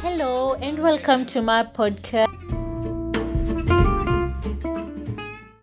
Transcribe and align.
Hello 0.00 0.54
and 0.54 0.78
welcome 0.78 1.26
to 1.26 1.42
my 1.42 1.64
podcast. 1.64 2.57